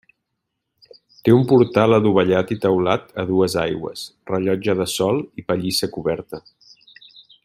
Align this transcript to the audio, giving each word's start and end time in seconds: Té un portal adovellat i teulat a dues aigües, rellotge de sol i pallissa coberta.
Té 1.27 1.33
un 1.39 1.43
portal 1.51 1.93
adovellat 1.97 2.53
i 2.57 2.57
teulat 2.65 3.05
a 3.23 3.27
dues 3.33 3.57
aigües, 3.67 4.07
rellotge 4.35 4.77
de 4.83 4.89
sol 4.97 5.25
i 5.43 5.49
pallissa 5.53 5.91
coberta. 5.99 6.43